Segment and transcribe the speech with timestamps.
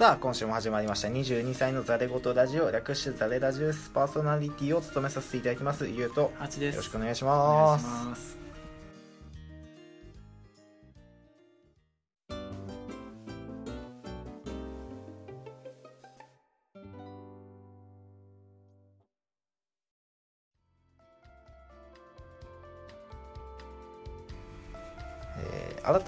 [0.00, 1.08] さあ今週も始まりました。
[1.08, 3.90] 22歳のザレ言ラジオ略してザレラジオです。
[3.90, 5.86] パーソナリティを務めさせていただきます。
[5.90, 6.22] ゆうと。
[6.22, 6.78] よ八です。
[6.78, 7.78] ろしくお願いしま
[8.16, 8.39] す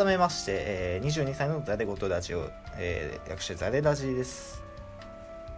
[0.02, 4.60] 改めまして、えー22歳のザレ言ラジオ、えー略してザレラジです。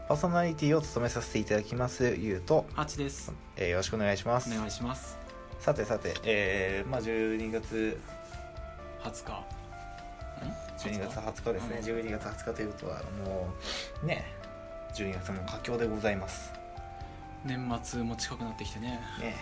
[0.07, 3.33] パーソナリティを務めさせていただきますゆうと、八です。
[3.57, 4.55] えーよろしくお願いします。
[4.55, 5.17] お願いします。
[5.61, 7.99] さてさて、えーまあ、12月
[9.03, 9.45] 20日。
[10.91, 11.53] 12月20日？
[11.55, 11.99] ですね、うん。
[12.01, 13.49] 12月20日ということはも
[14.03, 14.27] うね
[14.95, 16.53] 12月も佳境でございます。
[17.47, 19.01] 年末も近くなってきてね。
[19.21, 19.37] ね。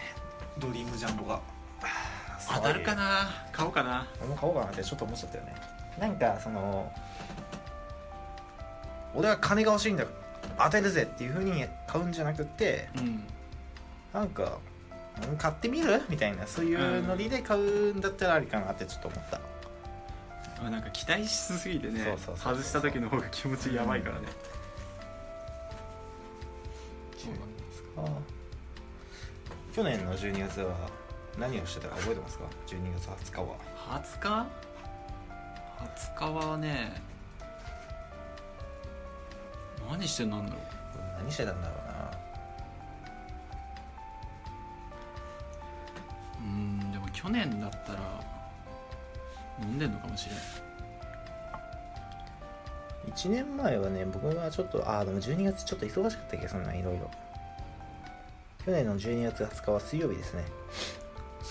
[0.60, 1.40] ドリームジャンボが
[2.48, 3.30] 当たるかな？
[3.52, 4.06] 買おうかな。
[4.20, 5.54] 俺も買おうかなってちょっと思っちゃったよね
[5.98, 6.92] なんかその
[9.14, 10.04] 俺は金が欲しいんだ
[10.58, 13.24] 当てるぜっていうふうに買うんじゃなくってうん。
[14.12, 14.58] なんか
[15.30, 16.02] うん買ってみる？
[16.08, 19.40] みたいなそういうノリで買うんだったらありかなってちょっと思った、
[20.66, 24.28] あなんか期待しすぎてねそうそうそうそう外した時の方が気持ちやばいからね。
[27.96, 28.04] あ
[29.74, 30.74] 去年の12月は
[31.38, 33.56] 何をしてたか覚えてますか？12月20日は。
[34.02, 34.46] 20日
[36.14, 37.02] ？20日はね
[39.90, 40.62] 何してんなんだろう。
[41.18, 41.92] 何してたんだろうな。
[46.40, 48.00] うんでも去年だったら
[49.60, 50.38] 飲んでんのかもしれん。
[53.12, 57.10] 1年前はね僕はちょっとああでも12月ちょっと忙しかったっけそんないろいろ。
[58.64, 60.44] 去年の12月20日は水曜日ですね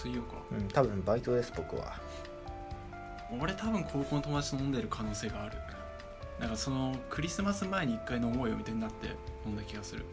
[0.02, 0.38] 水曜か。
[0.52, 2.00] うん多分バイトです僕は。
[3.40, 5.58] 俺多分高校の友達と飲んでる可能性がある。
[6.40, 10.06] なんかそのクリスマス前に一回飲もうよみたいになって飲んだ気がする。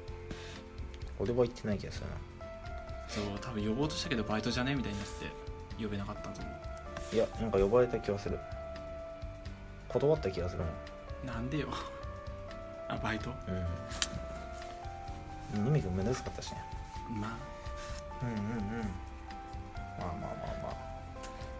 [1.18, 2.06] 俺は行ってない気がする
[3.08, 6.56] そう多分呼ぼうとしたけどバイトじゃねみたいになって呼べなかったと思な
[7.12, 8.38] いやなんか呼ばれた気がする。
[9.88, 10.70] 断った気がするもん。
[11.24, 11.68] うなんでよ。
[12.88, 13.30] あバイト？
[15.54, 15.64] うん。
[15.64, 16.62] ニミ君めんどくさかったしね。
[17.20, 17.36] ま
[18.22, 18.38] うんうんう
[18.84, 19.07] ん
[19.98, 20.76] まあまあまあまあ。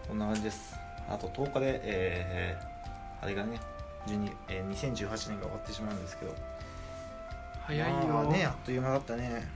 [0.07, 0.75] こんな感じです。
[1.09, 3.61] あと10日でえー、あれがね
[4.07, 6.33] 12えー、2018年が終わってしまうんですけど。
[6.33, 6.35] あ
[7.67, 9.49] 早いよ、まあねあっという間だったね。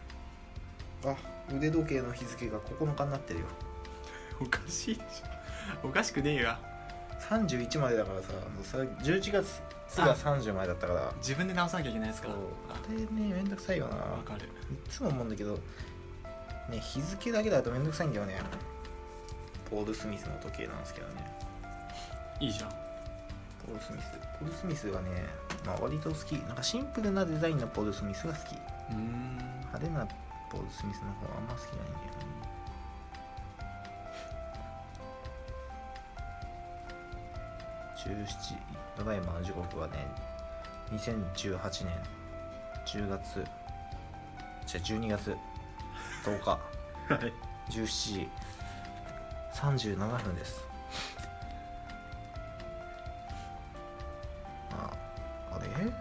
[1.05, 1.15] あ
[1.55, 3.47] 腕時計の日付が9日になってるよ。
[4.41, 5.89] おかしいでしょ。
[5.89, 6.57] おかしくねえよ。
[7.21, 8.29] 31までだからさ
[8.65, 9.63] それ11月
[9.97, 11.13] が30までだったから。
[11.19, 12.29] 自分で直さなきゃいけないやつか？
[12.29, 12.37] そう。
[12.69, 13.97] あれねめんどくさいよな。
[13.97, 14.47] あわかる。
[14.47, 15.59] いつも思うんだけど
[16.69, 18.39] ね日付だけだとめんどくさいんだよね
[19.73, 21.15] ポール・スミスの時計なんですけどね。
[22.39, 22.71] いいじゃん。
[22.71, 24.11] ポール・スミス。
[24.39, 25.09] ポール・スミスはね、
[25.65, 26.33] まあ、割と好き。
[26.33, 28.53] なんかシンプルなデザインのポール・スミスが好き。
[28.53, 29.39] うーん。
[29.39, 30.07] 派手な
[30.51, 32.33] ポール・スミスの方はあんま好きじゃないんだよね。
[37.97, 40.07] 17ただいまの時刻はね
[40.91, 41.95] 2018年
[42.85, 43.45] 10月
[44.67, 45.37] じゃ12月
[46.25, 46.51] 10日。
[47.09, 47.33] はい。
[47.71, 48.29] 17時
[49.63, 50.67] 37分です。
[54.73, 54.91] あ
[55.53, 55.93] あれ？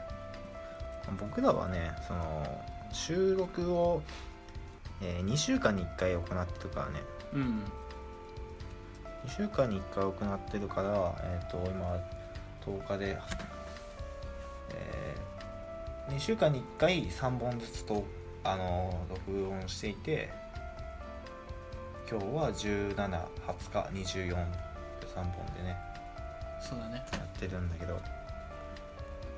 [1.20, 4.02] 僕らはねその収録を、
[5.02, 7.02] え2週間に1回行ってるからね。
[7.34, 7.64] うん。
[9.28, 11.96] 2週間に1回行ってるからえっ、と今
[12.66, 13.18] 10日で
[14.72, 15.16] え
[16.10, 18.04] 2週間に1回3本ずつと
[18.44, 20.41] あの録音していて
[22.12, 25.78] 今日は1720日24 3本でね。
[26.60, 26.96] そうだね。
[27.14, 27.98] やってるんだけど。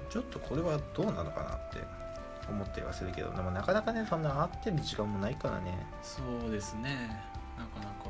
[0.09, 1.77] ちょっとこれはどうなのかなって。
[2.49, 3.31] 思ったりはするけど。
[3.31, 5.85] でもなかなかねそんな会ってる時間もないからね。
[6.01, 7.21] そうですね。
[7.57, 8.09] なかなか。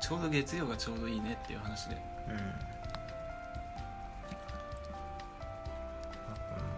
[0.00, 1.96] ちょうど月曜がちょうどいいねっていう話で。
[2.26, 2.40] うん、うん、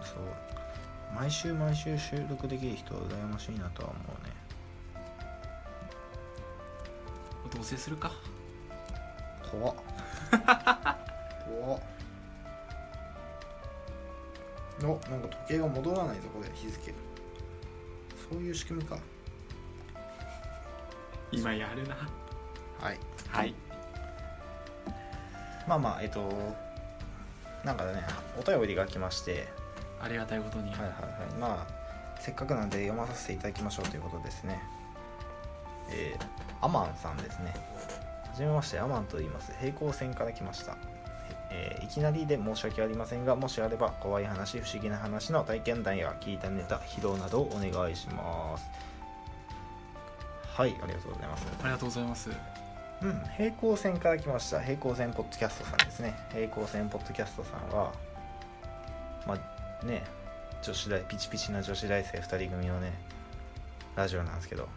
[0.02, 0.18] そう。
[1.14, 4.35] 毎週毎週収録できる人は羨ましいなとは思うね
[7.56, 8.12] 同棲するか。
[9.50, 9.74] 怖っ。
[10.30, 11.80] 怖っ。
[14.82, 16.92] おなんか時計が戻らないぞこれ日付。
[18.30, 18.98] そういう仕組みか。
[21.32, 21.96] 今やるな。
[22.78, 22.98] はい。
[23.28, 23.54] はい。
[25.66, 26.30] まあまあえっと
[27.64, 28.04] なんかね
[28.38, 29.48] お便りが来まして。
[29.98, 31.38] ありがたいことに、はいはいはい。
[31.40, 34.62] まあせっかくなんで読まさせていただきましょうということですね
[35.90, 37.54] えー、アマンさんですね。
[38.28, 39.52] はじめましてアマンと言います。
[39.60, 40.72] 平行線から来ました。
[40.72, 40.76] へ
[41.50, 48.68] えーいきなりで申し訳ありませんがもしあれば怖い話不思議な話の体験談や聞いたネタ披露などをお願いします。
[50.48, 51.46] はいありがとうございます。
[51.62, 52.30] ありがとうございます。
[53.02, 54.60] うん、平行線から来ました。
[54.60, 56.14] 平行線ポッドキャストさんですね。
[56.32, 57.92] 平行線ポッドキャストさんは
[59.26, 59.34] ま
[59.82, 60.04] あね
[60.62, 62.92] 女子大ピチピチな女子大生2人組のね
[63.94, 64.68] ラジオなんですけど。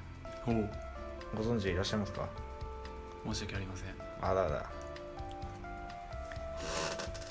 [0.47, 0.88] おお
[1.35, 2.27] ご存知いらっしゃいますか？
[3.25, 3.87] 申し訳ありません。
[4.21, 4.69] あらら。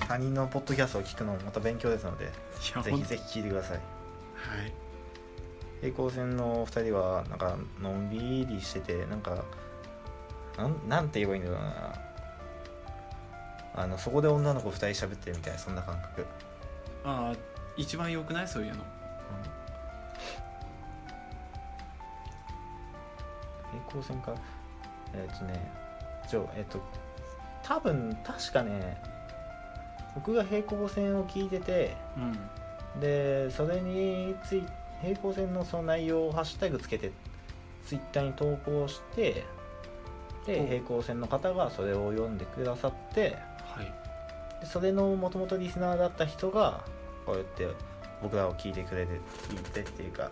[0.06, 2.32] 他人のポッドキャストを聞くのもまた勉強ですのでぜ
[2.92, 3.76] ひぜひ聞いてください。
[3.76, 3.82] はい。
[5.80, 9.44] 平行線の2人はなんかのんびりしててなんか
[10.56, 11.94] なんなんて言えばいいんだろうな。
[13.74, 16.26] あのそこで女の子2人喋ってるみたいなそんな感覚。
[17.04, 17.36] ああ
[17.76, 18.48] 一番良くない？
[18.48, 18.82] そういうの
[23.72, 24.34] 平行線か。
[25.14, 25.70] えっ、とね
[26.28, 26.80] ちょえっ、と
[27.62, 29.00] 多分確かね
[30.14, 33.00] 僕が平行線を聞いててうん。
[33.00, 34.64] でそれについ
[35.02, 37.12] 平行線のその内容をハッシュタグつけて
[37.86, 39.44] ツイッターに投稿して
[40.46, 40.66] でお。
[40.66, 43.92] 平行線の方がそれを読んでくださってはい。
[44.60, 46.84] でそれのもともとリスナーだった人が
[47.24, 47.68] こうやって
[48.22, 50.30] 僕らを聞いてくれて聞いてっていうか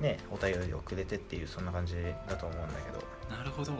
[0.00, 1.94] ねお便りをくれてっていうそんな感じ
[2.28, 3.02] だと思うんだけど。
[3.34, 3.72] なるほど。
[3.72, 3.78] うん。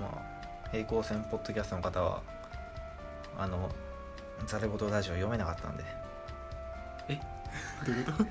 [0.00, 2.22] まあ平行線ポッドキャストの方は
[3.38, 3.70] あの
[4.46, 5.84] ザレボトラジオ読めなかったんで。
[7.84, 8.24] どういうこと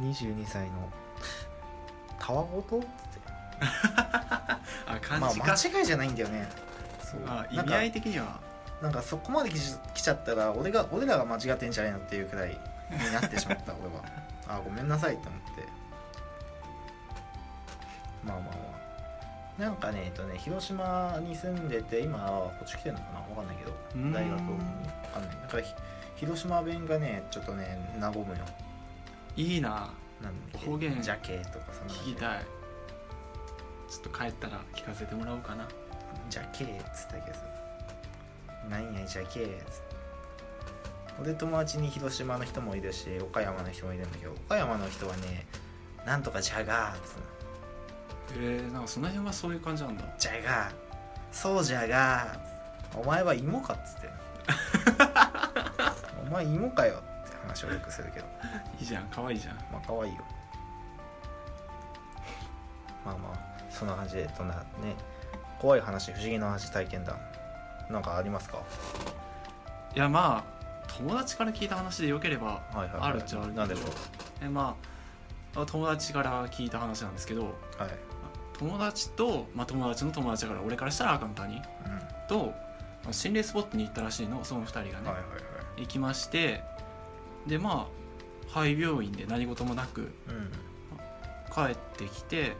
[0.00, 0.90] ？22歳の
[2.18, 2.86] たわごとって。
[4.86, 6.48] あ漢まあ間違いじゃないんだよね。
[7.00, 7.20] そう。
[7.26, 8.40] あ、意味合い的には。
[8.82, 12.58] なんかそこまで来ち来ちゃったら俺が俺らが間違ってんじゃないのっていうくらい
[12.90, 14.04] になってしまった俺は。
[14.48, 15.46] あごめんなさいって思って。
[18.24, 18.50] まあまあま
[19.58, 19.60] あ。
[19.60, 23.20] なんかねえっとね広島に住んでて今はこっち来てんのかな？
[23.20, 23.72] わかんないけど。
[24.12, 24.28] 大学に。
[24.28, 24.38] わ
[25.14, 25.36] かんない。
[25.42, 25.74] だからひ
[26.16, 28.24] 広島弁がねちょっとね和むよ。
[29.36, 29.90] いいな。
[30.22, 32.46] なん方言ジャケとかそんな聞きたい。
[33.88, 35.68] ちょっと帰ったら聞かせてもらおうかな。
[36.28, 37.36] ジャケーっつったけど
[38.68, 39.85] 何やジャケーっつって
[41.20, 45.46] 俺友達に広島の人もいるし岡山の人もいるんだけど岡山の人はね
[46.04, 47.16] なんとかジャガーっつ
[48.38, 50.04] えー、なんかその辺はそういう感じなんだ。
[50.18, 50.74] ジャガー。
[51.30, 54.08] そうじゃがーお前は芋かっつって
[56.26, 58.26] お前芋かよって話をよくするけど。
[58.80, 59.56] いいじゃん可愛いじゃん。
[59.72, 60.24] まあ可愛いよ。
[63.04, 63.38] まあまあ
[63.70, 64.62] そんな感じでどんなね
[65.60, 67.18] 怖い話不思議な話体験談
[67.90, 68.58] なんかありますか？
[69.94, 70.55] いやまあ
[70.98, 73.60] 友達から聞いた話でよければはいはい、はい、あるっちゃあるけど。
[73.60, 73.82] なんでしょ
[74.42, 74.76] えま
[75.54, 77.44] あ友達から聞いた話なんですけどう
[77.78, 77.90] はい、
[78.58, 81.62] 友達と、まあ、友達の友達だから俺からしたら赤の谷うん、
[82.28, 82.52] と
[83.04, 85.16] まあ心霊スポットに行ったらしいのその2人がね、はいはいは
[85.78, 85.80] い。
[85.82, 86.62] 行きまして
[87.46, 90.52] でまあ廃病院で何事もなくうん。
[91.54, 92.54] 帰ってきて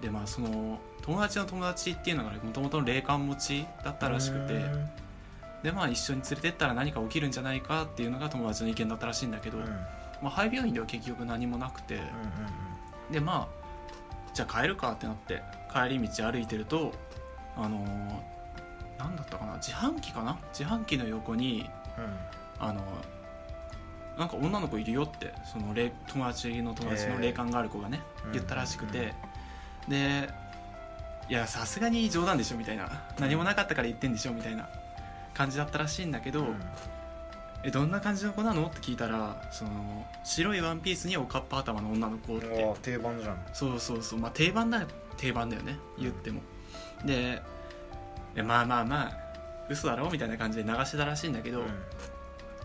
[0.00, 4.90] でまあその友達の友達っていうのがもともとの霊感持ちだったらしくてうん
[5.62, 9.64] でまあ一緒に連れてったら何か起きるんじゃないかっていうのが友達の意見だったらしいんだけど、うん。
[9.64, 9.70] うん
[10.22, 11.98] まあ、廃病院では結局何もなくて
[13.10, 13.60] でまあ
[14.34, 15.42] じゃあ帰るかってなって
[15.72, 16.92] 帰り道歩いてると
[17.56, 20.38] あのーなんだったかな自販機かな？
[20.52, 21.70] 自販機の横に
[22.58, 22.82] あの
[24.18, 28.32] なんか女の子いるよってその霊友達の友達の霊感がある子がね、うん。
[28.32, 29.14] 言ったらしくて、
[29.88, 30.28] で
[31.30, 32.90] いやさすがに冗談でしょみたいな。
[33.18, 34.68] 何もなかったから言ってんでしょみたいな
[35.34, 36.60] 感じだったらしいんだけど、うん。
[37.62, 38.66] えどんな感じの子なの？
[38.66, 42.74] って聞いたらその白いワンピースにおかっぱ頭の女の子って。
[42.80, 43.46] 定番じゃん。
[43.52, 44.18] そうそうそう。
[44.18, 44.86] まあ定番だよ。
[45.18, 45.78] 定番だよね。
[45.98, 46.40] 言っても、
[47.04, 47.42] で
[48.34, 49.12] でまあまあまあ
[49.68, 50.08] 嘘だろ？
[50.10, 51.62] みたいな感じで流してたらしいんだけど、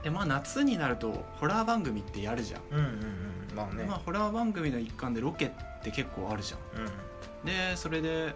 [0.02, 2.92] でまあ夏になるとホラー番組ってやるじゃん、うんうんうん。
[2.92, 3.84] うんまあね。
[3.84, 5.52] でまあホラー番組の一環でロケっ
[5.84, 6.84] て結構あるじゃん。
[6.84, 7.46] うん。
[7.46, 8.34] でそれで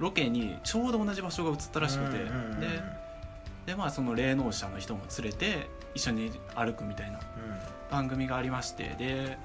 [0.00, 2.60] ロケにちょうど同じ場所が映ったらしくて、うんうんうんうん。
[2.60, 2.66] で
[3.66, 7.20] でまあその霊能者の人も連れて一緒に歩くみたいな
[7.90, 9.38] 番組がありましてで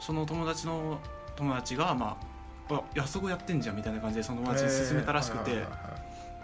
[0.00, 1.00] その友達の
[1.36, 2.18] 友達がま
[2.68, 5.64] ああやそこやってんじゃんみたいな感じでその友達に勧めたらしくて、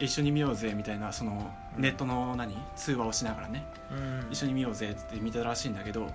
[0.01, 2.57] 一緒に見ようぜみたいなそのネットの何？
[2.75, 4.27] 通話をしながらねうん。
[4.31, 6.11] 一緒に見ようぜって見てたらしいんだけど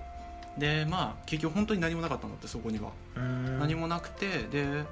[0.58, 3.58] でまあ結局本当に何もなかったんだってそこには、うん。
[3.58, 4.84] 何もなくてで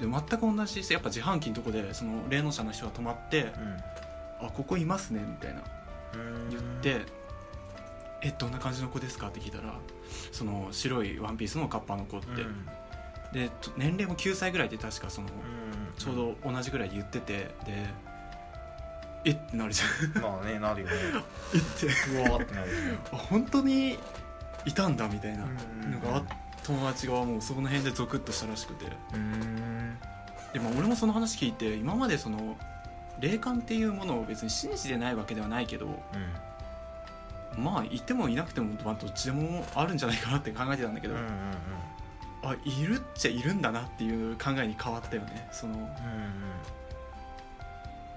[0.00, 3.52] で全く同じやっぱ自販機のとこでその霊能者の人が泊まって
[4.40, 5.62] 「あここいますね」みたいな。
[6.14, 7.06] うん言って
[8.22, 9.74] 「えどんな感じの子ですか?」って聞いたら
[10.32, 12.66] その白いワンピースのカッパの子って、うん。
[13.32, 15.92] でと年齢も9歳ぐらいで確かそのうん。
[15.98, 17.86] ちょうど同じぐらいで言っててで
[19.24, 19.30] え？
[19.32, 20.22] ってなるじゃん。
[20.22, 20.94] まあねなるよね。
[21.54, 21.86] えって。
[22.12, 22.74] うわーってなるよ
[23.12, 23.98] 本当に
[24.64, 26.22] いたんだみたいなうんのがあ
[26.64, 28.86] 友達がもうそこの辺でゾクッとしたらしくて。
[29.14, 29.98] うん。
[30.52, 32.56] でも俺もその話聞いて今までその
[33.20, 35.88] 霊感っていうものを別に信じてないわけではないけど
[37.56, 41.32] まあいてもいなくても、まあ、どっちでもあるんじゃないかなって考えてたんだけど、うんうんうん。
[42.50, 45.74] あいるっちゃいるんだなっていう考えに変わったよねその。
[45.74, 45.88] うん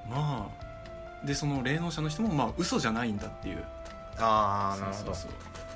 [0.10, 3.64] まあでその霊能者の人もまあ嘘じゃないんだっていう。
[4.20, 5.14] ああなるほど。
[5.16, 5.32] そうそう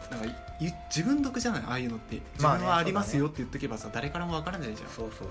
[0.09, 0.19] そう。
[0.19, 1.63] なんかい自分得じゃない？
[1.67, 2.15] ああいうのって。
[2.33, 4.89] 自まあね分はありますよって言っとけばさ、誰からもわからないじゃん。
[4.89, 5.29] そうそうそう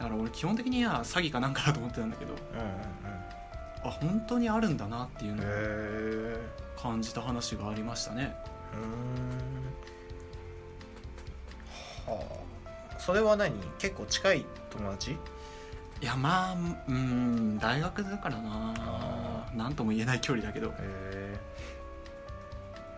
[0.00, 2.70] だから俺基本的には詐欺かなんかだと思ってたんだけどそううんうん。
[3.84, 5.46] あ本当にあるんだなっていううんのを
[6.80, 8.34] 感じた話がありましたね。
[12.08, 12.14] うん。
[12.14, 12.20] は
[12.94, 12.98] あ。
[12.98, 13.52] それは何？
[13.78, 15.12] 結構近い友達？
[15.12, 15.16] い
[16.00, 16.56] やまあ
[16.88, 18.74] うん大学だからな。
[18.78, 20.68] あなんとも言えない距離だけど。
[20.68, 21.38] へえ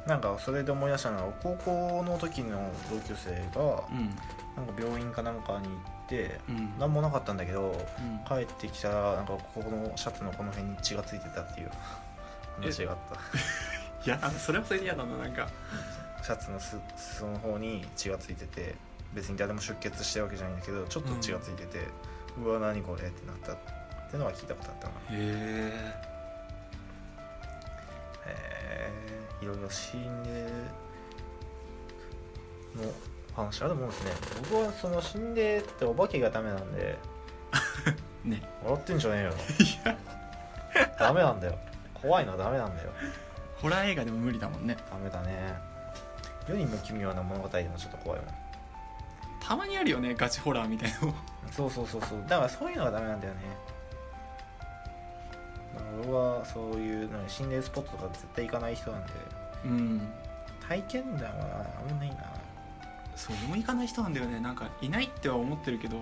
[0.07, 4.11] なんかそれで思い出したのは高校の時の同級生がうん。
[4.55, 5.75] なんか病院かなんかに行
[6.07, 6.75] ってうん。
[6.79, 8.37] 何もなかったんだけどうん。
[8.37, 11.71] 帰ってきたらなんかここのシャツのこの辺に血がついてたっていう
[12.61, 13.17] 話があった。
[14.05, 15.49] いやそれはそれで嫌だななんか。
[16.23, 18.77] シャツのす裾の方に血がついてて
[19.13, 21.81] 別に誰も出血してるわけじゃないんだけどちょっと血がついてて、
[22.39, 23.57] うわ何これってなったっ
[24.11, 24.95] てのは聞いたことあったな。
[24.95, 26.13] へえ
[29.43, 30.47] いろいろ心霊
[32.81, 32.93] の
[33.35, 34.13] 話あるもんですね。
[34.51, 36.99] 僕はその心霊ってお化けがダメなんで。
[38.25, 38.43] ね。
[38.63, 39.33] 笑ってんじゃねえよ。
[40.99, 41.59] ダメなんだよ。
[41.95, 42.91] 怖いのはダメなんだよ。
[43.61, 44.77] ホラー映画でも無理だもんね。
[44.91, 45.55] ダメだね。
[46.49, 48.35] 世にも奇妙な物語でもちょっと怖いもん。
[49.41, 51.15] たまにあるよねガチホラーみたいなの。
[51.51, 52.23] そうそうそうそう。
[52.29, 53.41] だからそういうのがダメなんだよね
[56.03, 59.13] 俺はそういう心霊スポットとか絶対行かない人なんで。
[59.65, 60.13] うん。
[60.69, 62.17] 体験談はあんまないな。
[63.17, 64.41] そう俺も行かない人なんだよね。
[64.41, 65.97] なんかいないっては思ってるけど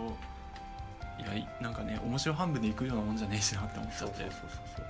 [1.19, 4.15] いやいなんかね面白半分で行くようなもんじゃねえしなって思っちゃって。
[4.15, 4.31] そうそうそう
[4.77, 4.87] そう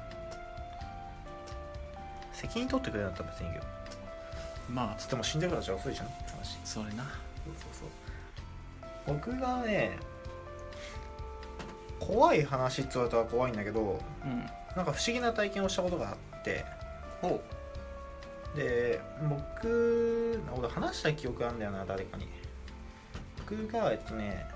[2.32, 3.62] 責任取ってくれるんだったら別にいいよ
[4.68, 4.94] まあ。
[4.96, 6.06] つっても死んでるからじゃ遅いじゃん。
[6.06, 6.58] って話。
[6.64, 7.04] それな。
[7.04, 7.12] そう
[7.58, 9.14] そうそう。
[9.14, 9.98] 僕がね
[11.98, 14.46] 怖い話って言われたら怖いんだけどうん
[14.76, 16.64] なんか不思議な体験をしたことがあって
[17.22, 17.40] お
[18.56, 22.28] で僕俺話した記憶あるんだよな誰かに。
[23.38, 24.46] 僕がえっとね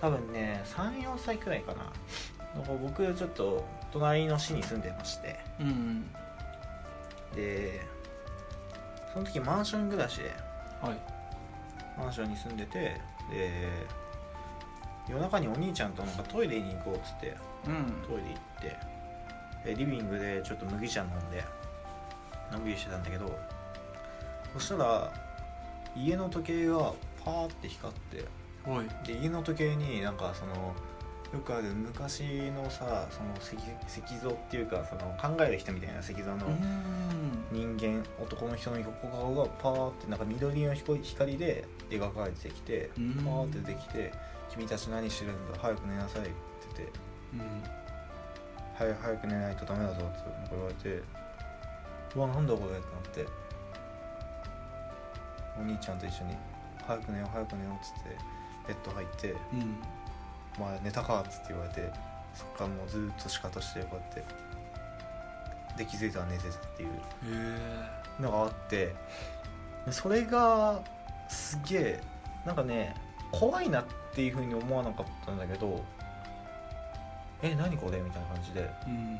[0.00, 1.92] 多分ね34歳くらいかな。
[2.66, 5.38] 僕ちょっと隣の市に住んでまして。
[5.60, 6.10] うん
[7.34, 7.80] で
[9.12, 10.34] その時マンション暮らしで。
[10.80, 10.98] はい。
[11.98, 13.68] マンションに住んでてで
[15.08, 17.36] 夜中にお兄ちゃんとなんかトイレに行こうっつって。
[17.66, 18.02] うん。
[18.06, 18.68] トイレ行って。
[18.68, 18.91] で
[19.66, 21.44] リビングでちょっと麦茶飲んで
[22.50, 23.38] のんびりしてたんだけど
[24.52, 25.12] そしたら
[25.96, 26.92] 家の時計が
[27.24, 28.24] パーって光って
[29.04, 30.74] で家の時計になんかその
[31.32, 33.56] よくある昔のさその石
[33.88, 37.32] 石像っていうかその考える人みたいな石像のうん。
[37.50, 43.14] 人間男の人の横顔がパーってなんか緑色の光光で描かれてきてうん。
[43.24, 44.12] パーって出てきて
[44.50, 46.32] 「君たち何してるんだ早く寝なさい」って
[46.76, 46.98] 言って。
[47.34, 47.62] うん
[48.82, 50.18] 「早早く寝ないとダメだぞ」って
[50.50, 51.02] 言われて
[52.16, 53.26] 「うわなんだこれ」ってなって。
[55.54, 56.36] お兄ちゃんと一緒に
[56.86, 58.16] 「早く寝よう早く寝よう」っつって
[58.68, 59.32] ベッド入って。
[59.32, 59.82] うん
[60.58, 61.92] 「お前寝たか?」っつって言われて。
[62.34, 64.24] そっからもうずーっとシカトしてこうやって。
[65.76, 66.90] で気づいたら寝てたっていう。
[68.18, 68.94] のがあって。
[69.84, 70.80] でそれが
[71.28, 72.00] すげえ
[72.46, 72.94] なんかね
[73.30, 73.84] 怖いなっ
[74.14, 75.84] ていうふうに思わなかったんだけど
[77.42, 78.00] え何これ？
[78.00, 78.70] みたいな感じで。
[78.86, 79.16] うん。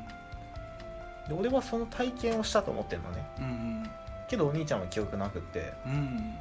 [1.29, 3.27] で俺はその体験をしたと思ってんのね。
[3.39, 3.91] うん
[4.29, 5.73] けどお兄ちゃんは記憶なくって。
[5.87, 6.35] うん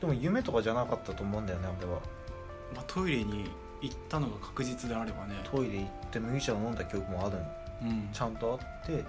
[0.00, 2.00] でも夢とかじゃなかったと思うんだよね俺は。
[2.74, 5.34] まあトイレに行ったのが確実であればね。
[5.50, 7.42] トイレ行って麦茶を飲んだ記憶もあるの。
[7.82, 8.08] うん。
[8.12, 9.04] ちゃんとあって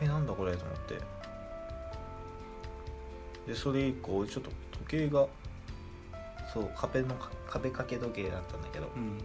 [0.00, 0.56] えなんだこれ？
[0.56, 0.98] と思って。
[3.46, 5.26] でそれ以降ちょっと時計が
[6.52, 7.14] そう壁の
[7.46, 8.90] 壁掛け時計だったんだけど。
[8.96, 9.18] うん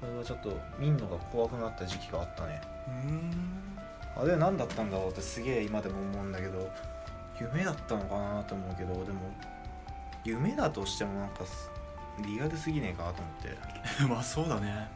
[0.00, 2.60] それはちょっと見んのが怖くなった時期があったね。
[2.86, 3.58] うん。
[4.16, 6.70] あれ何だったんだろうってすげえ今でも思うんだけど
[7.40, 9.20] 夢だったのかなと思うけどでも
[10.24, 11.70] 夢だとしてもなんかす
[12.24, 13.56] リアルすぎねえかと思って。
[14.12, 14.88] まあそうだね。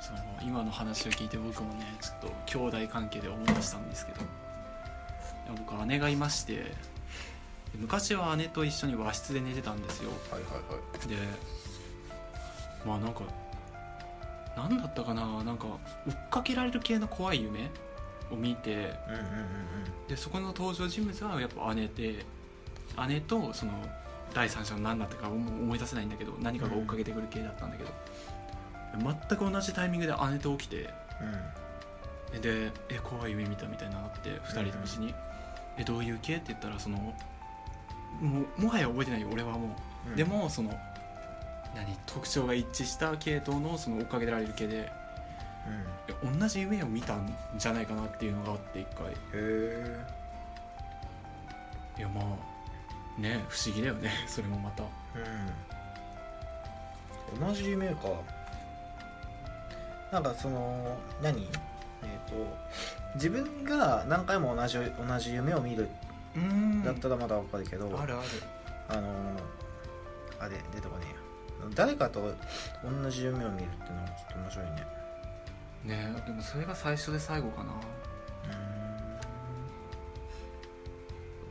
[0.00, 4.20] うその今の話を聞いて僕もねちょっと兄弟関係で思い出したんですけど。
[5.54, 6.74] 僕姉がいましてで
[7.74, 10.10] 昔は姉と一緒に和室で寝てたんですよ。
[10.10, 11.08] んはいはいはい。
[11.08, 11.16] で
[12.86, 13.22] まあなんか
[14.56, 15.66] 何だったかななんか
[16.06, 17.70] 追っかけられる系の怖い夢
[18.30, 18.96] を見てうんうんうん
[20.08, 22.24] でそこの登場人物はやっぱ姉で
[23.08, 23.72] 姉とその
[24.32, 27.90] 第三者の何だったかもう思い出せないんだけど何かが追っかけてくる系だったんだけど、
[28.98, 30.90] 全く同じタイミングで姉と起きて
[32.32, 32.40] うん。
[32.40, 35.14] で「え怖い夢見た」みたいになって2人同時に
[35.78, 36.98] 「えどういう系?」って言ったらその
[38.20, 39.76] もうもはや覚えてないよ俺はも
[40.06, 40.16] う、うん。
[40.16, 40.70] でもその
[41.76, 44.90] 何特徴が一致した系統のその追っかけられる系で。
[46.22, 46.40] うん。
[46.40, 49.12] 同じ夢を見たんじゃないかなっていうのがあって一回。
[49.34, 50.04] え
[51.98, 52.24] いやまあ
[53.20, 54.84] ね不思議だよね それもまた。
[54.84, 54.86] う
[57.36, 57.46] ん。
[57.46, 58.08] 同じ夢か。
[60.10, 61.42] なんかその何？
[61.42, 62.56] えっ、と
[63.14, 65.88] 自分が何回も同じ同じ夢を見る。
[66.36, 66.82] うん。
[66.84, 68.28] だったらまだわかるけど、あるある。
[68.88, 69.10] あの
[70.38, 71.25] あれ出てこねえや
[71.74, 72.34] 誰かと
[72.84, 74.86] 同じ夢を見るってのはちょっと面白いね。
[75.84, 77.72] ねでもそれが最初で最後かな。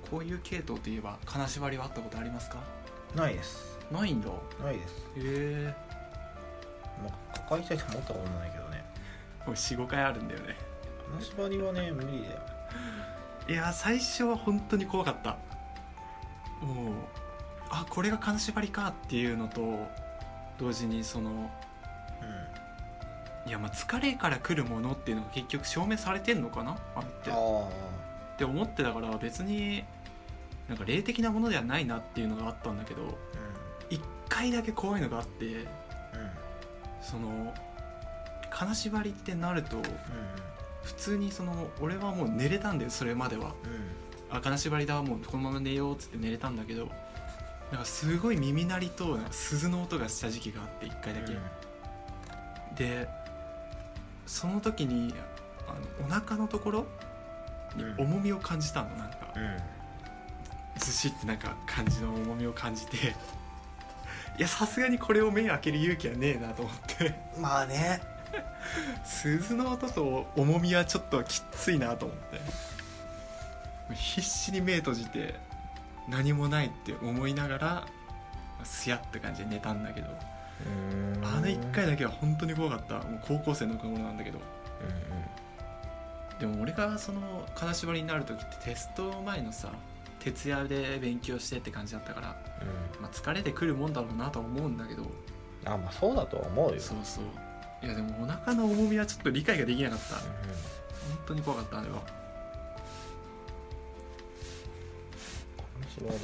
[0.09, 2.59] こういう系統といえば金縛りはあったことありますか？
[3.13, 3.79] うんないです。
[3.91, 4.29] ないんだ。
[4.63, 4.93] ないです。
[5.15, 5.75] へえ。
[7.03, 8.85] まあ抱えたいと思ったこともないけどね。
[9.43, 10.57] これ45回あるんだよね。
[11.19, 12.41] 金縛りはね無理だよ。
[13.47, 15.37] いや最初は本当に怖かった。
[16.61, 16.93] もう
[17.69, 19.61] あこれが金縛りかっていうのと
[20.59, 21.51] 同時にその
[23.47, 26.77] いやまあ疲れから来るものっていうのが結局証明されてんのかな？
[26.95, 27.29] あれって。
[27.29, 29.83] って思ってたから別に
[30.67, 33.17] なんか霊的なものではないなっていうのがあったんだけど
[33.89, 35.53] 一回だけ怖いのがあってうん。
[35.53, 35.65] うん
[37.01, 37.53] その
[38.49, 39.77] 金縛りってなると
[40.81, 43.53] 普通にその俺はもう寝れたんだよそれまでは。
[44.31, 44.35] うん。
[44.35, 46.89] あ金縛りだもうこのまま寝ようっつって寝れたんだけど
[47.75, 51.35] なんかすごい耳鳴りと鈴の音がした時期があって一回だけ、
[52.81, 53.05] で
[54.25, 55.13] その時に
[55.67, 56.85] あのお腹のところ
[57.75, 58.01] にうん。
[58.15, 59.33] 重みを感じたのなんか。
[59.35, 59.43] うん。
[59.43, 59.57] うん
[60.77, 62.97] ずしってなんか感じの重みを感じて。
[64.37, 67.13] いやさすがにこれを目開ける勇気はねえなと思って。
[67.37, 68.01] まあね。
[69.03, 72.39] 鈴の音と重みはちょっときついなと思って。
[73.93, 75.35] 必死に目閉じて
[76.07, 77.87] 何もないって思いながら
[78.63, 80.07] すやって感じで寝たんだけど。
[81.21, 82.95] あの1回だけは本当に怖かった。
[83.07, 84.39] もう高校生の頃なんだけど。
[86.39, 89.71] でも俺がその金縛りになる時ってテスト前のさ
[90.19, 92.27] 徹夜で勉強してって感じだったから、
[92.99, 95.03] まあ、疲れてくるもんだろうなとは思うんだけど。
[95.65, 96.79] あまあそうだとは思うよ。
[96.79, 97.85] そうそう。
[97.85, 100.15] いやでもお腹の重みはちょっと理解ができなかった。
[100.15, 100.29] 本う
[101.27, 102.01] 当に怖かったあれは
[105.95, 106.17] 縛り。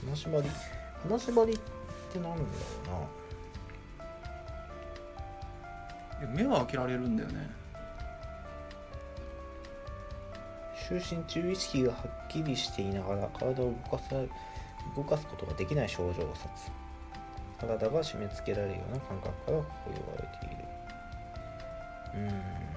[0.00, 0.50] 金縛り。
[1.02, 1.58] 金縛りっ
[2.12, 3.08] てなんだろ
[6.20, 7.50] いや目は開けられるんだよね。
[10.90, 14.16] うな就寝中意識がはっきりしていながら体を動かさ
[14.96, 16.72] 動かすことができない症状を指す
[17.60, 20.64] 体が締め付けられるような感覚からこう言われている。
[22.14, 22.71] うーん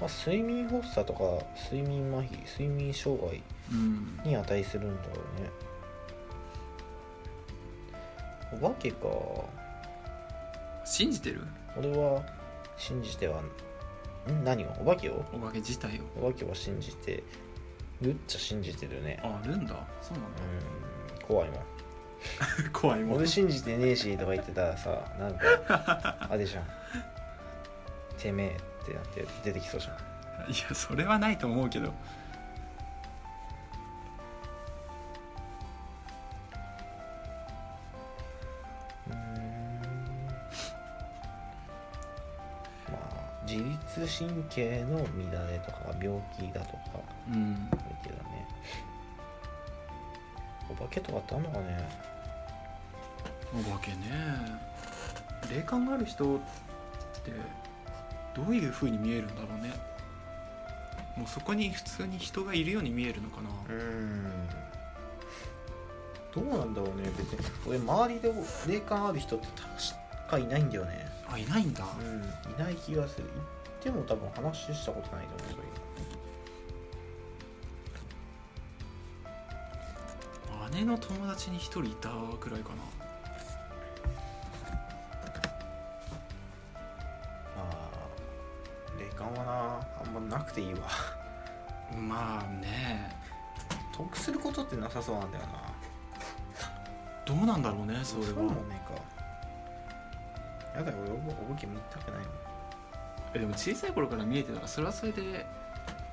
[0.00, 4.20] まあ睡眠発作とか睡眠麻痺睡眠障害うん。
[4.24, 5.50] に値するんだろうね。
[8.62, 8.98] お化けか。
[10.84, 11.40] 信じてる？
[11.76, 12.22] 俺は
[12.76, 14.44] 信じてはん。
[14.44, 14.68] 何を？
[14.80, 15.24] お化けを？
[15.32, 16.26] お化け自体を。
[16.26, 17.22] お化けは信じて
[18.00, 19.18] るっちゃ信じてるね。
[19.22, 19.74] ああるんだ。
[20.02, 21.26] そうなんうん。
[21.26, 21.58] 怖いもん。
[21.58, 21.62] だ
[22.72, 23.16] 怖いもん。
[23.18, 26.64] 俺信じてねえしとか言ってたらさなんかあれじゃん。
[28.18, 28.56] てめえ
[28.86, 29.94] ってなって出てきそうじゃん。
[30.50, 31.92] いやそれはないと思うけど。
[42.90, 46.80] まあ自律神経の乱れとか病気だとか。
[47.28, 47.68] うん。
[47.72, 48.46] あるけどね。
[50.68, 51.88] お化けとかってあんのかね。
[53.52, 53.96] お化けね。
[55.50, 56.38] 霊感がある人っ
[57.24, 57.32] て
[58.36, 59.72] どういう風に見えるんだろうね。
[61.16, 63.48] もうそこに普通に人がいるように見えるのかな。
[63.70, 64.48] うん。
[66.34, 67.38] どうなんだろうね別に。
[67.66, 68.32] 俺周りで
[68.68, 71.06] 霊感ある人って確かいないんだよね。
[71.28, 71.84] あいないんだ。
[71.98, 72.52] うん。
[72.52, 73.26] いない気がする。
[73.82, 75.66] 言っても多分話したことないと思うそういう。
[80.72, 83.05] 姉の友達に一人いたくらいかな
[92.16, 93.14] まあね
[93.94, 95.52] 得することってなさそうなんだよな。
[97.26, 98.30] どうなんだろうねそれは。
[98.32, 100.78] うもねえか。
[100.78, 101.16] やだよ俺お
[101.52, 102.28] 武器見たくないもん。
[103.34, 105.44] えでも小さい頃から見えてたらそれはそれで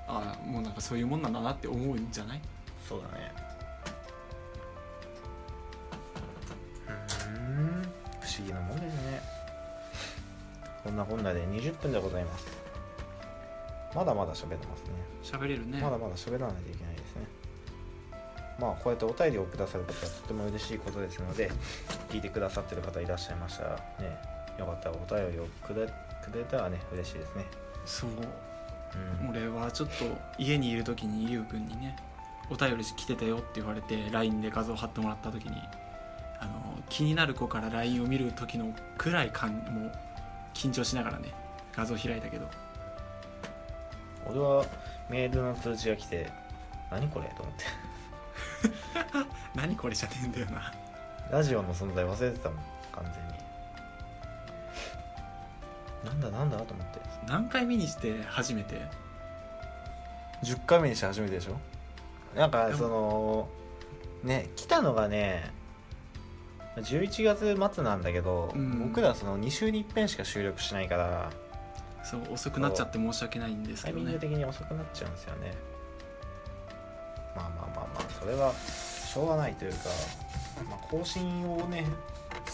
[0.07, 2.41] ああもうなんかそういうもんなんだなって思うんじゃない？
[2.87, 3.31] そうだね。
[7.27, 7.81] うん。
[8.19, 9.21] 不思議なもんですね。
[10.83, 12.62] こんなこんなで20分でございます
[13.95, 14.89] まだまだ喋ってますね。
[15.23, 15.79] 喋れるね。
[15.81, 17.27] まだまだ喋らないといけないですね。
[18.59, 21.51] まあこうやってお便りをくださることはとても嬉しいことですので
[22.09, 24.17] 聞いてくださってる方いらっしゃいましたらね
[24.59, 27.45] よかったらお便りをくれくれたらね嬉しいですね。
[27.85, 28.09] そう。
[28.11, 29.29] うん。
[29.29, 30.05] 俺はちょっと
[30.37, 31.95] 家にいる時にゆうくんにね
[32.49, 35.55] お便り来てたよって言われて LINE で画像貼ってもらった時に
[36.39, 39.91] あの気になる子から LINE を見る時のくらいかんもう
[40.53, 41.33] 緊張しながらね
[41.73, 42.47] 画像開いたけど
[44.29, 44.65] 俺は
[45.09, 46.29] メールの通知が来て
[46.91, 47.65] 何これと思って。
[49.55, 50.73] 何これじゃねえんだよな。
[51.31, 52.59] ラジオの存在忘れてたもん
[52.91, 53.33] 完全に。
[56.05, 56.99] なんだなんだと思って。
[57.27, 58.81] 何回目にして初めて
[60.43, 61.57] ？10回目にして初めてでしょ？
[62.37, 63.47] なんかその
[64.23, 65.51] ね来たのがね
[66.77, 68.87] 11月末なんだけど、うん。
[68.87, 71.31] 僕らその2週に一遍しか収録しないから
[72.03, 75.53] そう遅くなっちゃって申し訳ないんですタイミング的に遅くなっちゃうんですよね。
[77.35, 79.77] まあまあまあまあそれはしょうがないというか、
[80.69, 81.85] まあ、更新をね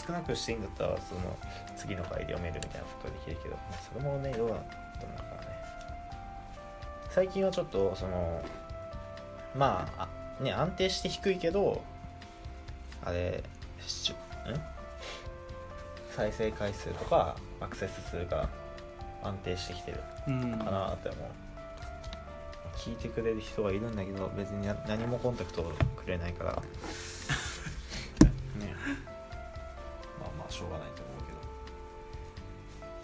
[0.06, 1.36] 少なくしていいんだったらその
[1.76, 5.50] 次の回で読めるみたいなことはできるけど、まあ、それもねどうなんだろうかね。
[7.10, 8.42] 最近はちょっとその
[9.54, 10.08] まあ
[10.40, 11.82] あね安定して低いけど
[13.04, 13.42] あれ
[13.86, 14.16] しん？
[16.16, 18.48] 再生回数とかアクセス数が
[19.22, 20.58] 安定してきてるうん。
[20.58, 21.20] かなって思う。
[22.76, 25.62] 聞いてくれる人がいるんだけど別にな何もコンタクト
[25.96, 26.52] くれないから。
[28.58, 28.74] ね。
[30.20, 31.20] まあまあしょうがないと思う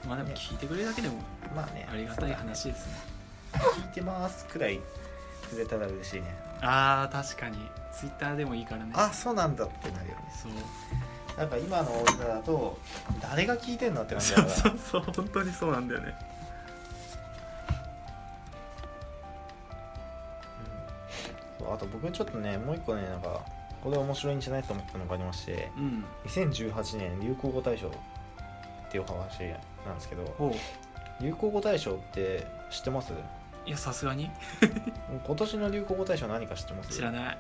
[0.06, 1.86] まあでも聞いてくれるだけでもけどまあね。
[1.90, 2.94] ありがたい話ですね。
[3.52, 4.80] 聞いてますくらい
[5.50, 6.36] くれたら嬉しいね。
[6.60, 7.58] あー確かに。
[7.92, 8.92] ツイッターでもいいからね。
[8.94, 10.32] あそうなんだってなるよね。
[10.42, 10.52] そう
[11.36, 12.78] なんか今の俺らだと
[13.20, 14.76] 誰が聞いてんのって感じだそうから。
[14.76, 16.14] そうそう本当にそうなんだよね。
[21.60, 21.66] うん。
[21.66, 23.42] そうあと僕ちょっとねもう一個ねなんか
[23.84, 26.04] これ面白いんじゃないと思ったのがありましてうん。
[26.24, 27.90] 2018年流行語大賞っ
[28.90, 29.40] ていうお話
[29.84, 31.22] なんですけどほう。
[31.22, 33.12] 流行語大賞って知ってます？
[33.66, 34.30] いやさすがに。
[35.26, 36.90] 今年の流行語大賞何か知ってます？
[36.94, 37.38] 知らない。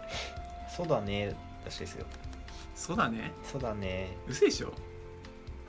[0.68, 2.04] そうだねらしいですよ
[2.76, 3.32] そうだね。
[3.42, 4.16] そうだね。
[4.28, 4.72] 嘘でしょ？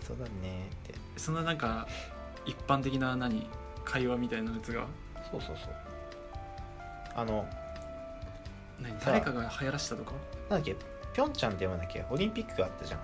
[0.05, 0.93] そうだねって。
[1.15, 1.87] そんななんか
[2.45, 3.49] 一般的な何？
[3.83, 4.85] 会話みたいなやつが？
[5.31, 5.75] そうそうそう。
[7.15, 7.47] あの
[8.81, 8.99] 何？
[9.03, 10.11] 誰かが流行らしたとか？
[10.49, 10.75] なんだっけ？
[11.13, 12.05] ピョンチャンって読むんだっけ？
[12.11, 12.99] オリンピックがあったじゃん。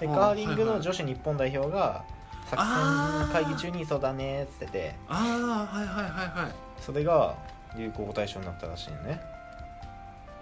[0.00, 2.02] でカーリングの女子日本代表が
[2.50, 4.96] 作戦会議中にそうだねっつってて。
[5.08, 6.54] ああはいはいはいはい。
[6.80, 7.36] それが
[7.76, 9.20] 流行語大賞になったらしいのね。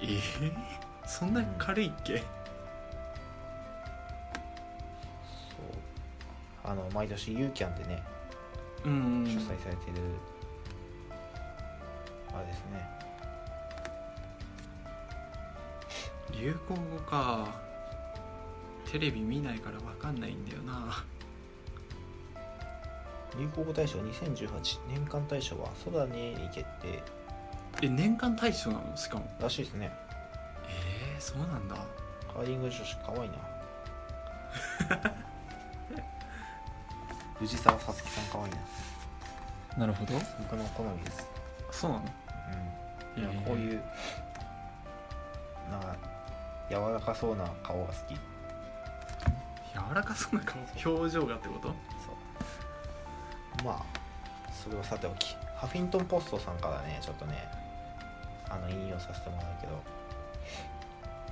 [0.00, 0.20] えー、
[1.06, 2.26] そんな軽いっけ、そう
[6.64, 8.02] あの毎年ユーキャンでね
[8.84, 9.24] うん。
[9.26, 10.00] 主催されている、
[12.34, 12.88] あれですね。
[16.40, 17.60] 流行語か。
[18.90, 21.04] テレビ見ないから分かんないんだよな。
[23.38, 27.02] 流行語大賞2018年間大賞は「そうだね」に決定。
[27.82, 28.96] え年間大賞なの？
[28.96, 29.26] しかも。
[29.40, 29.90] らしいですね。
[30.68, 31.76] えー、そうなんだ。
[32.32, 33.36] カーリング女子かわいいな
[37.38, 38.52] 藤沢さつきさんかわいい
[39.76, 39.78] な。
[39.78, 40.14] なるほど。
[40.38, 41.26] 僕の好みです。
[41.70, 42.04] そうなの？
[43.16, 43.22] うん。
[43.22, 43.82] いやこういう
[45.70, 45.96] なんか
[46.70, 48.14] 柔らかそうな顔が好き。
[48.14, 50.94] 柔らかそうな顔？
[50.94, 51.68] 表情がってこと？
[51.68, 51.74] そ
[53.62, 53.64] う。
[53.64, 53.82] まあ
[54.52, 55.34] それはさておき。
[55.56, 57.48] ハフィントン・ポストさんからねちょっとね
[58.48, 59.72] あの引用させてもらうけど。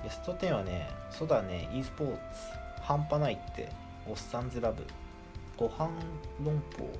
[0.03, 2.19] ベスト10はねそうだね e スポーツ
[2.81, 3.69] 半端ないって。
[4.09, 4.87] おっさんずラブ
[5.61, 5.91] ご飯
[6.43, 6.91] 論法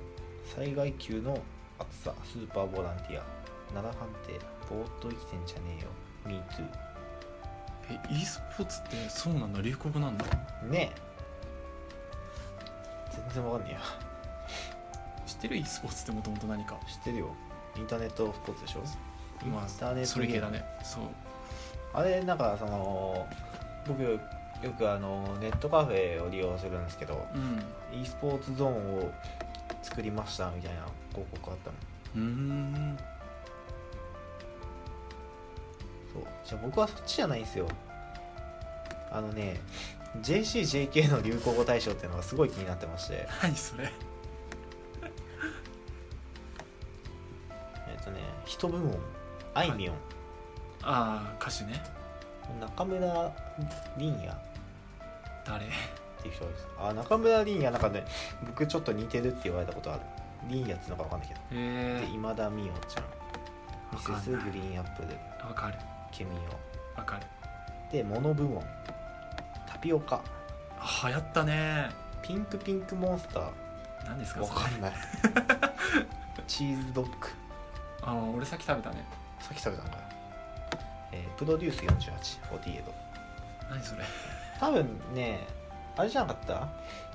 [0.45, 1.39] 災害級の
[1.79, 3.25] 暑さスーパーボランティア。
[3.73, 5.79] 奈良判定ぼーっと生きてんじゃね
[6.27, 6.43] えよ。
[6.45, 6.69] MeToo
[7.91, 10.27] え e スポーツってそうなんだ流行語なんだ。
[10.71, 11.01] ねえ。
[13.33, 13.81] 全然わかんねえよ。
[15.27, 16.79] 知ってる？e スポーツってもともと何か。
[16.87, 17.35] 知ってるよ。
[17.79, 18.81] インターネットスポーツでしょ？
[19.47, 20.63] まインターネットそれ系だね。
[20.85, 21.05] そう。
[21.95, 23.27] あれなんかその
[23.89, 24.21] 僕
[24.63, 28.01] よくあのネットカフェを利用するんですけどうん。
[28.01, 29.13] e スポーツゾーンを
[29.83, 31.77] 作りましたみたいな広告あったの。
[32.17, 32.99] うーん。
[36.13, 36.23] そう。
[36.45, 37.67] じゃあ僕はそっちじゃないんですよ。
[39.11, 39.61] あのね
[40.23, 43.27] JCJK の流行語大賞っていうのがすごい気になってまして。
[43.43, 43.91] 何それ。
[47.89, 48.95] えっ、とね人部門。
[49.55, 49.95] あいみょん、
[50.83, 51.83] ああ歌手ね。
[52.61, 53.33] 中村
[53.97, 54.50] 凛也
[55.51, 55.67] 誰？
[55.67, 55.69] っ
[56.23, 56.69] ていう人です。
[56.79, 58.05] あ中村凛也なんかね
[58.47, 60.03] 僕ちょっと似てるって言われたことある。
[60.49, 61.41] 凛也っていうのか分かんないけど。
[61.53, 63.05] へで今田美桜ちゃん。
[63.93, 65.75] ミセスグリーンアップルえわかる。
[66.13, 66.31] ケミ
[66.97, 67.23] わかる。
[67.89, 68.63] オでモノ部門。
[69.67, 70.23] タピオカ。
[70.79, 71.91] あ流行ったね。
[72.23, 73.51] ピンクピンクモンスター。
[74.07, 74.93] 何ですかわかんない。
[76.47, 77.13] チーズドッグ。
[78.03, 79.05] ああ俺さっき食べたね。
[79.41, 80.03] さっき食べたんかな、
[81.13, 82.83] えープロデュース4848
[83.71, 84.05] 何それ
[84.61, 85.47] 多分ね
[85.97, 86.69] あれじゃなかった？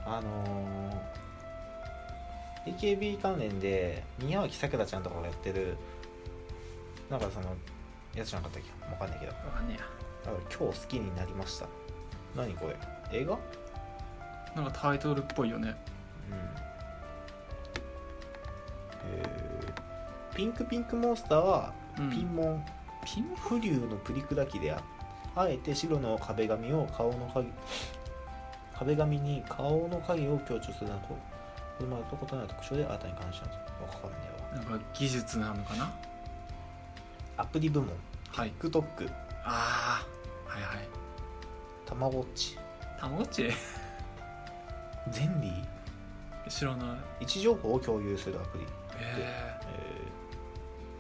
[0.06, 1.16] あのー
[2.78, 5.78] AKB 関連で宮脇さくらちゃんとかがやってる
[7.12, 7.56] なんかその
[8.16, 8.92] やつじゃなかったっけ？
[8.92, 9.32] わかんないけど。
[9.34, 9.78] わかんね
[10.26, 11.68] だから今日好きになりました。
[12.36, 12.66] 何こ
[13.12, 13.20] れ？
[13.20, 13.34] 映画？
[13.34, 15.76] うんえなんかタイトルっぽいよね。
[19.04, 22.10] えーピンクピンクモンスターはうん。
[22.10, 22.66] ピンモン、
[23.06, 24.82] ピン浮流のプリクラ機であ
[25.36, 27.48] あえて白の壁紙を顔の影
[28.74, 31.18] 壁紙に顔の影を強調するなどこ
[31.82, 34.18] れまでと異なる特徴で新たに感じたんですわかんね
[34.54, 35.94] えわなんか技術なのかな？
[37.38, 37.90] アプリ部門
[38.32, 38.54] はい。
[38.60, 39.10] TikTok
[39.44, 40.06] あ
[40.48, 40.88] あはいはい。
[41.86, 42.58] たまごっち。
[42.98, 43.50] たまごっち？
[45.12, 46.50] ゼンリー？
[46.50, 46.88] 知らない。
[47.22, 48.68] 位置情報を共有するアプリ、へ
[49.18, 49.60] え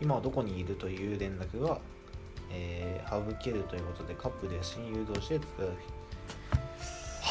[0.01, 1.79] ー今はどこにいるという連絡が、
[2.51, 5.65] えー省けるということでカップルや親友同士で使う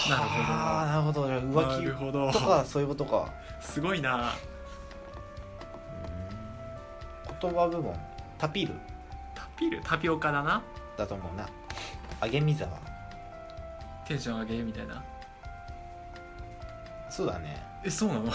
[0.09, 0.43] なるほど。
[0.43, 1.25] はあなるほど。
[1.27, 3.33] 浮気とかそういうことか。
[3.61, 4.33] すごいな。
[7.41, 7.99] 言葉部門。
[8.39, 8.75] タピル。
[9.35, 9.81] タピル？
[9.83, 10.63] タピオカだな。
[10.97, 11.49] だと思うな。
[12.21, 12.79] あげみざわ
[14.07, 15.03] テンション上げみたいな。
[17.09, 17.63] そうだね。
[17.85, 18.31] えそうなの？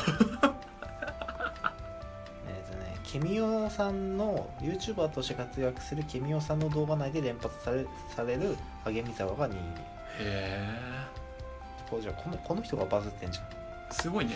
[3.11, 9.59] ケミオさんの YouTuber として活躍するケミオさんの動画内で連発されされるあげみざわが2位へ
[10.19, 10.79] え
[11.89, 13.45] これじゃあこのこの人がバズってんじゃん。
[13.91, 14.33] すごいね。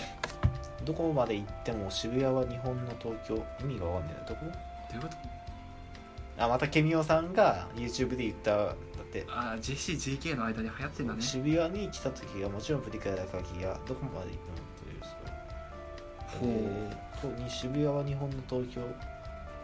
[0.84, 4.24] どこまで行っても渋谷は日本の東京意味がわかんないな。
[4.28, 4.42] どこ？
[4.42, 6.44] どういうこと？
[6.44, 9.24] あまたケミオさんが YouTube で言ったんだって。
[9.30, 11.22] ああ JCJK の間に流行ってんだね。
[11.22, 17.13] 渋谷に来た時はもちろんプリクラだ鍵やどこまで行くのというほう
[17.48, 18.88] 渋谷は日本の東京よ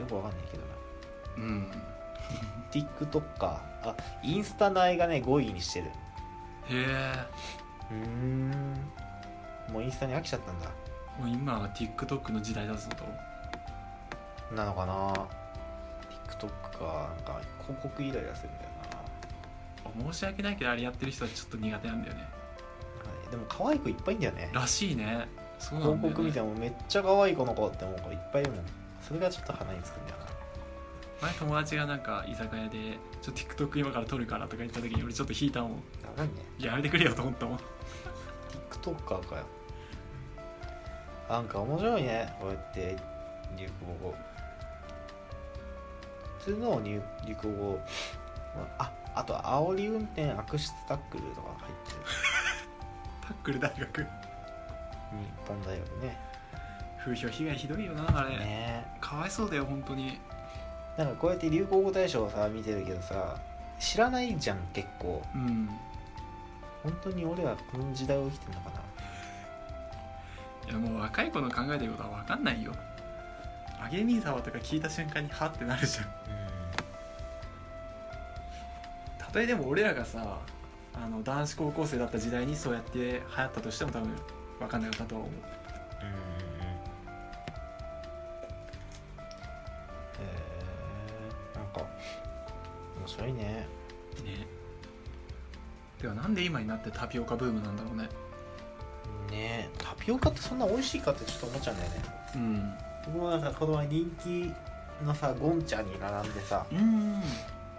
[0.08, 0.70] くわかんないけどな。
[1.38, 1.72] うん。
[2.72, 5.88] TikToker あインスタ内がね5位にしてる。
[5.88, 5.92] へ
[6.70, 7.14] え。
[7.92, 8.52] うーん。
[9.72, 10.68] もうインスタに飽きちゃったんだ。
[11.20, 12.90] もう今は TikTok の時代だぞ
[14.50, 14.56] と。
[14.56, 15.14] なのかな。
[16.30, 17.10] TikTok か。
[17.16, 18.70] なんか広告イライラするんだよ
[20.06, 20.12] な。
[20.12, 22.28] 申し訳ないけどあれやってる人はちょっと苦手なんだよね。
[23.32, 24.50] でも可愛い子いっぱいいんだよね。
[24.54, 25.28] らしいね
[25.60, 28.66] そうなんだよ、ね、広告見てもめっちゃ可愛い子の子って思う子いっぱいいるもん
[29.02, 30.30] それがちょっと鼻につくんだよな。
[31.22, 35.84] 前友達がなんか居酒屋で「ちょっと TikTok 今から撮るから」とか言った時に俺ちょっと引いたもん
[36.18, 37.60] 長いねやめてくれよと思ったもん。
[38.72, 39.46] TikToker かよ
[41.30, 42.34] なんか面白いね。
[42.40, 42.98] こうやって
[43.56, 44.16] 流行語。
[46.40, 47.80] 普通の流流行語。
[48.80, 51.98] ああと煽り運転悪質タックルとか入ってる。
[53.22, 54.08] タックル大学
[55.12, 56.18] 日本大学ね。
[57.04, 58.86] 風評被害ひどいよなあれ、ね。
[59.00, 60.20] かわいそうだよ本当に。
[60.98, 63.38] なんかこうやって流行語大賞をさ見てるけどさ
[63.80, 65.22] 知らないじゃん結構。
[65.34, 65.70] うん。
[66.84, 68.80] 本当に俺らこの時代を生きてんのかな。
[70.70, 72.74] いやもう若い子の考えてることは分かんないよ。
[73.82, 76.06] あげみざわとか聞いた瞬間にはってなるじゃん。
[79.18, 80.40] たとえでも俺らがさ
[80.94, 84.16] あの男子高校生だった時代にそうやって流行ったとしても多分
[84.60, 85.34] 分かんなかったとは思う。
[90.22, 91.80] えなんか
[93.00, 93.44] 面白いね。
[93.44, 94.48] ね。
[96.02, 98.10] ではなんで今になってタピオカブームなんだろうね。
[99.32, 102.04] ねタピオカってそんな美味しいかってちょっと思っちゃうんだよね。
[102.36, 102.74] うん。
[103.14, 104.52] 僕もなんかこの前人気
[105.06, 107.22] のさゴンチャに並んでさうん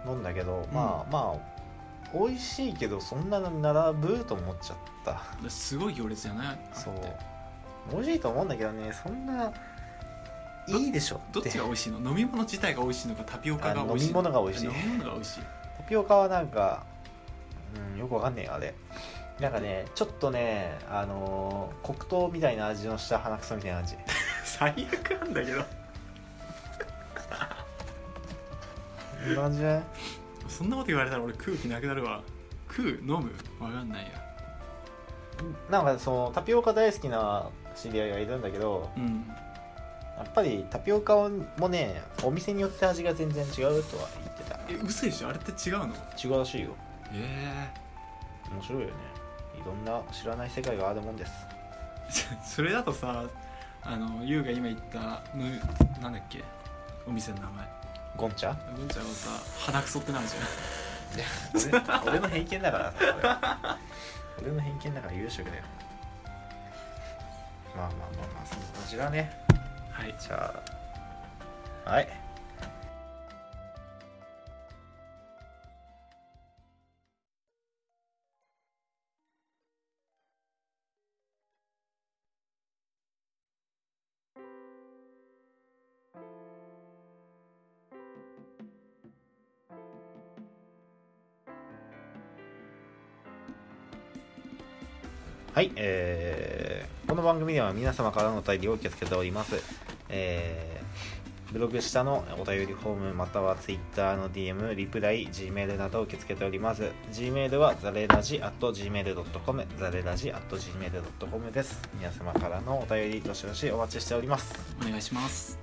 [0.05, 1.60] 飲んだけど、まあまあ
[2.13, 5.49] 美味しいけどそんなに並ぶと思っちゃった。
[5.49, 6.93] すごい行列じゃないそう。
[7.91, 9.51] 美味しいと思うんだけどねそんな
[10.67, 11.97] いいでしょどっちが美味しいの？
[12.11, 14.65] 飲み物自体が美味しいのかタピオカが美味しいあ飲み物が美味しい。
[14.65, 15.39] 飲み物が美味しい。
[15.77, 16.83] タピオカはなんか、
[17.93, 18.73] うん、よくわかんねえよあれ。
[19.39, 23.95] なんかねちょっとねあのー黒糖みたいな味のした鼻くそみたいな味。
[24.45, 25.61] 最悪なんだけど。
[25.63, 25.67] こ
[29.27, 29.83] んな感じじゃない？
[30.51, 32.21] そんなこと言われたら俺空気なくなるわ。
[32.69, 33.31] 食う飲む？
[33.59, 34.09] わかんないや。
[35.69, 39.25] なんかそのタピオカ大好きな知り合いがいるんだけどうん。
[40.17, 41.15] やっぱりタピオカ
[41.57, 44.59] もねお店によって味が全然違うとは言ってた。
[44.69, 45.29] え嘘でしょ？
[45.29, 45.87] あれって違うの？
[46.23, 46.69] 違うらしいよ。
[47.13, 47.69] え
[48.51, 48.93] 面白いよね。
[49.55, 51.31] いろんな知らない世界があるもんです。
[52.33, 53.23] え それだとさ
[53.83, 55.59] あのユウが今言ったぬ
[56.01, 56.43] なんだっけ？
[57.07, 57.67] お店の名前
[58.17, 60.35] ゴンチャゴンちゃんはさ鼻くそってなるじ
[62.05, 64.51] 俺 俺の偏見だから俺。
[64.53, 65.63] の偏見だから有職だよ。
[67.75, 69.31] まあまあまあまあそんな感じだね。
[69.49, 70.15] ゃんはい。
[70.19, 70.53] じゃ
[71.85, 72.20] あはい
[95.61, 99.61] はい、えーこの番組では皆様からのお便りを受け付けております。
[100.09, 106.89] えーブログ下のお便りフォームまたは Twitter の DM、リプライ、Gmail などを受け付けております。
[107.11, 111.79] Gmail はザレラジ at gmail.com、ザレラジ at gmail.com です。
[111.93, 114.55] 皆様からのお便りどしどしお待ちしております。
[114.81, 115.59] お願いします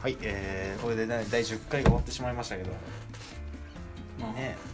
[0.00, 2.70] はい、えーこれで、ね、第10回が終わってしまいましたけど、
[4.18, 4.56] まあ、ね、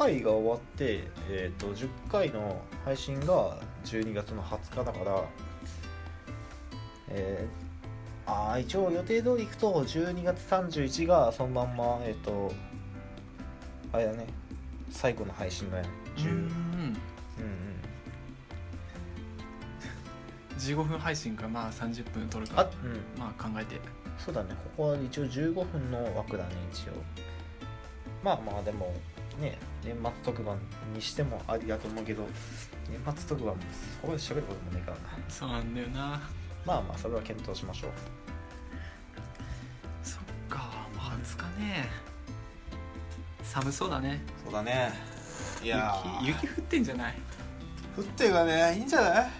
[0.00, 5.24] 回が終わって、えー、と10回の配信が12月の20日だから、
[7.08, 7.70] えー
[8.26, 12.52] あー一応予定通りいくと12月31がそのまんまえっ、と
[13.92, 14.26] あれだね
[14.88, 16.96] 最後の配信だね10うんうんうん。
[20.58, 23.20] 15分配信かまあ30分撮るあかうん。
[23.20, 23.80] まあ考えて。
[24.16, 26.92] そうだねここは一応15分の枠だね一応。
[28.22, 28.94] まあまあでも
[29.38, 30.58] ね年末特番
[30.94, 32.26] にしてもありだと思うけど
[32.90, 33.62] 年末特番も
[34.00, 35.02] そこで喋ることもねえからな。
[35.28, 36.20] そうなんだよな。
[36.66, 37.90] まあまあそれは検討しましょう。
[40.02, 40.58] そっか
[40.94, 41.88] もう20日ね。
[43.42, 44.20] 寒そうだね。
[44.44, 44.92] そうだね。
[45.62, 45.76] い雪
[46.26, 47.14] 雪降ってんじゃない？
[47.96, 48.76] 降ってるがね。
[48.76, 49.30] いいんじゃない？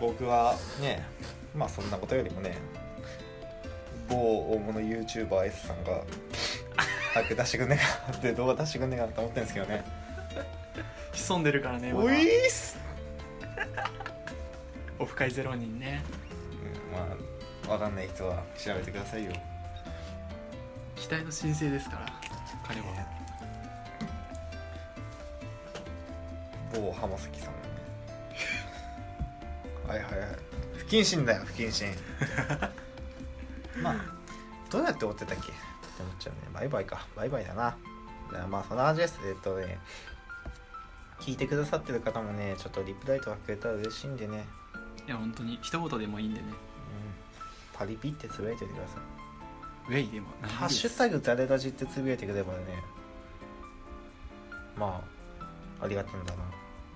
[0.00, 1.04] 僕はね
[1.56, 2.56] まあそんなことよりもね
[4.08, 4.16] 某
[4.52, 6.02] 大物 YouTuberS さんが
[7.18, 9.84] 早く出してくんねえかなって動画出してくんねえかなと思ってるんですけどね。
[11.12, 12.78] 潜んでるからねまおだいっす。
[14.98, 16.02] オフ会ゼロ人ね。
[16.92, 19.32] うんまあ分かんない人は調べてくださいよ。
[20.96, 22.06] 期待の申請ですから
[22.66, 22.86] 彼は。
[26.72, 27.58] 某浜崎さんね。
[29.88, 30.28] はいはいはい。
[30.76, 31.88] 不謹慎だよ不謹慎。
[33.82, 33.96] まあ
[34.70, 35.67] どうやって追ってたっけ？
[36.58, 37.06] バイバイか。
[37.14, 37.76] バイバイだな。
[38.50, 39.20] まあそんな感じです。
[39.24, 39.78] えっとね
[41.20, 44.44] 聞いてくださってる方もねちょっとリプライとかくれたら嬉しいんでね、
[45.06, 45.58] いや本当に。
[45.62, 46.46] 一言でもいいんでね。
[46.48, 46.54] うん、
[47.72, 48.98] パリピってつぶやいておいてくださ
[49.88, 49.92] い。
[49.92, 52.58] ウェイでも何でハッシュタグザレラジってつぶやいてくればね。
[54.76, 55.02] ま
[55.80, 56.42] あありがたいんだな。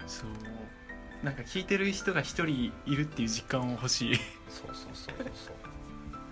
[0.06, 1.24] そう。
[1.24, 4.16] なんか聞いてる人が一人いるっていう実感を欲しい。
[4.48, 5.54] そうそうそうそう。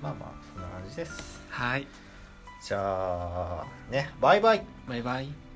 [0.03, 1.41] まあまあそんな感じです。
[1.49, 1.87] はい
[2.61, 4.65] じゃあねバイバイ。
[4.87, 5.50] バイバイ。